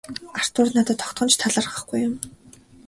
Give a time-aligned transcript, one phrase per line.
[0.39, 2.13] Артур надад огтхон ч талархахгүй юм.